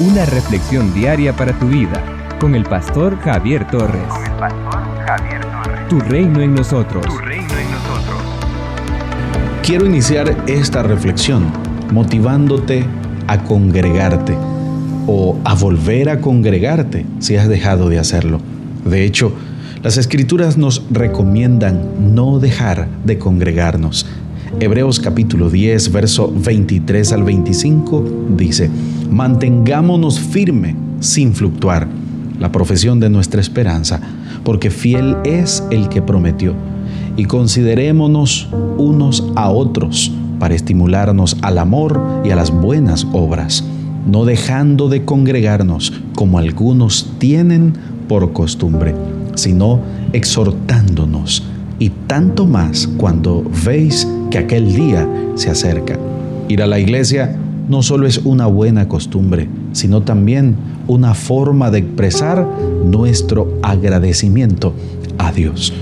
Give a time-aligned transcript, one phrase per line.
[0.00, 2.02] Una reflexión diaria para tu vida
[2.40, 4.02] con el pastor Javier Torres.
[4.08, 5.88] Con el pastor Javier Torres.
[5.88, 7.06] Tu reino en nosotros.
[7.06, 8.22] Tu reino en nosotros.
[9.62, 11.44] Quiero iniciar esta reflexión
[11.92, 12.84] motivándote
[13.28, 14.36] a congregarte
[15.06, 18.40] o a volver a congregarte si has dejado de hacerlo.
[18.84, 19.32] De hecho,
[19.84, 24.06] las escrituras nos recomiendan no dejar de congregarnos.
[24.60, 28.04] Hebreos capítulo 10, verso 23 al 25
[28.36, 28.70] dice,
[29.10, 31.88] mantengámonos firme sin fluctuar
[32.38, 34.00] la profesión de nuestra esperanza,
[34.44, 36.54] porque fiel es el que prometió.
[37.16, 43.64] Y considerémonos unos a otros para estimularnos al amor y a las buenas obras,
[44.06, 47.72] no dejando de congregarnos como algunos tienen
[48.08, 48.94] por costumbre,
[49.34, 49.80] sino
[50.12, 51.42] exhortándonos,
[51.80, 55.96] y tanto más cuando veis que aquel día se acerca.
[56.48, 57.36] Ir a la iglesia
[57.68, 60.56] no solo es una buena costumbre, sino también
[60.88, 62.44] una forma de expresar
[62.84, 64.74] nuestro agradecimiento
[65.18, 65.72] a Dios.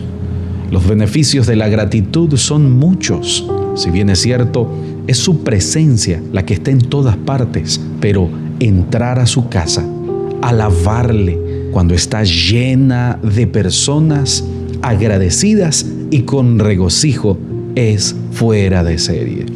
[0.70, 3.48] Los beneficios de la gratitud son muchos.
[3.74, 4.68] Si bien es cierto,
[5.06, 8.28] es su presencia la que está en todas partes, pero
[8.60, 9.82] entrar a su casa,
[10.42, 14.44] alabarle cuando está llena de personas
[14.82, 17.38] agradecidas y con regocijo,
[17.74, 19.46] es fuera de serie.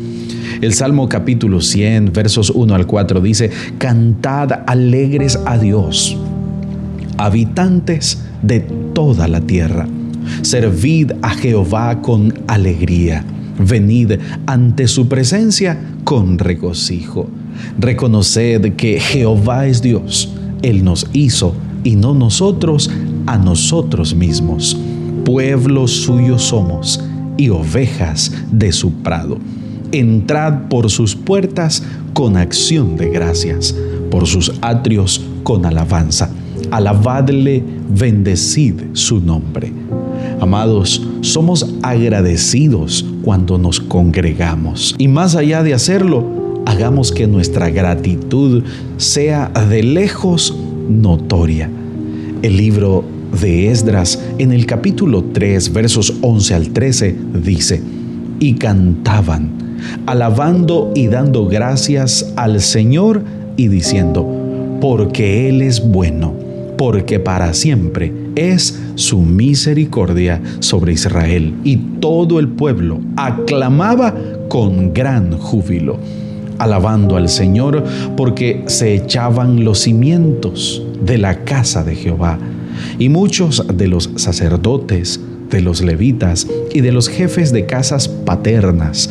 [0.60, 6.16] El Salmo capítulo 100, versos 1 al 4 dice, Cantad alegres a Dios,
[7.18, 9.86] habitantes de toda la tierra.
[10.42, 13.24] Servid a Jehová con alegría.
[13.58, 14.12] Venid
[14.46, 17.28] ante su presencia con regocijo.
[17.78, 20.32] Reconoced que Jehová es Dios.
[20.62, 22.90] Él nos hizo y no nosotros
[23.26, 24.76] a nosotros mismos.
[25.24, 27.00] Pueblo suyo somos
[27.36, 29.38] y ovejas de su prado
[29.92, 33.74] entrad por sus puertas con acción de gracias,
[34.10, 36.30] por sus atrios con alabanza.
[36.70, 39.72] Alabadle, bendecid su nombre.
[40.40, 44.94] Amados, somos agradecidos cuando nos congregamos.
[44.98, 48.64] Y más allá de hacerlo, hagamos que nuestra gratitud
[48.96, 50.56] sea de lejos
[50.88, 51.70] notoria.
[52.42, 53.04] El libro
[53.40, 57.82] de Esdras en el capítulo 3 versos 11 al 13 dice,
[58.38, 59.66] y cantaban
[60.06, 63.22] alabando y dando gracias al Señor
[63.56, 64.26] y diciendo,
[64.80, 66.34] porque Él es bueno,
[66.76, 71.54] porque para siempre es su misericordia sobre Israel.
[71.64, 74.14] Y todo el pueblo aclamaba
[74.48, 75.98] con gran júbilo,
[76.58, 77.84] alabando al Señor
[78.16, 82.38] porque se echaban los cimientos de la casa de Jehová.
[82.98, 85.20] Y muchos de los sacerdotes,
[85.50, 89.10] de los levitas y de los jefes de casas paternas,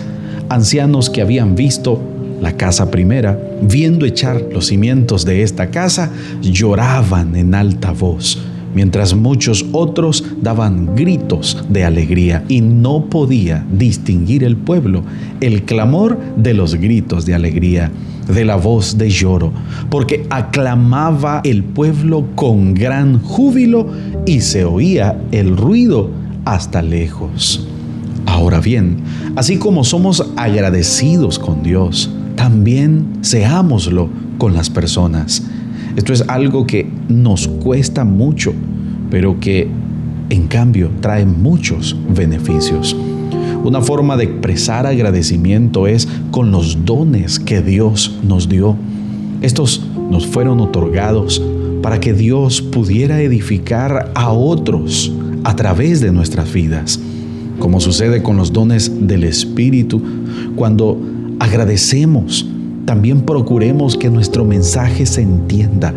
[0.50, 2.02] ancianos que habían visto
[2.42, 6.12] la casa primera, viendo echar los cimientos de esta casa,
[6.42, 8.40] lloraban en alta voz,
[8.76, 15.04] mientras muchos otros daban gritos de alegría y no podía distinguir el pueblo
[15.42, 17.92] el clamor de los gritos de alegría,
[18.28, 19.52] de la voz de lloro,
[19.90, 23.88] porque aclamaba el pueblo con gran júbilo
[24.26, 26.10] y se oía el ruido
[26.46, 27.68] hasta lejos.
[28.26, 28.98] Ahora bien,
[29.36, 35.44] así como somos agradecidos con Dios, también seámoslo con las personas.
[35.96, 38.54] Esto es algo que nos cuesta mucho,
[39.10, 39.68] pero que
[40.30, 42.96] en cambio trae muchos beneficios.
[43.64, 48.76] Una forma de expresar agradecimiento es con los dones que Dios nos dio.
[49.42, 51.42] Estos nos fueron otorgados
[51.82, 55.12] para que Dios pudiera edificar a otros
[55.44, 57.00] a través de nuestras vidas
[57.60, 60.02] como sucede con los dones del Espíritu,
[60.56, 61.00] cuando
[61.40, 62.46] agradecemos,
[62.86, 65.94] también procuremos que nuestro mensaje se entienda,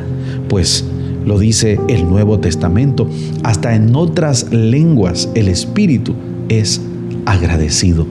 [0.48, 0.84] pues
[1.24, 3.08] lo dice el Nuevo Testamento,
[3.42, 6.14] hasta en otras lenguas el Espíritu
[6.48, 6.80] es
[7.26, 8.06] agradecido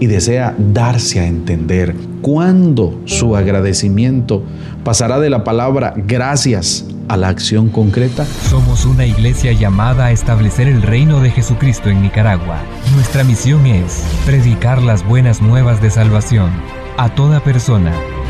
[0.00, 1.94] y desea darse a entender.
[2.22, 4.44] cuando su agradecimiento
[4.84, 8.24] pasará de la palabra gracias a la acción concreta?
[8.48, 12.60] Somos una iglesia llamada a establecer el reino de Jesucristo en Nicaragua.
[12.94, 16.50] Nuestra misión es predicar las buenas nuevas de salvación
[16.96, 17.92] a toda persona,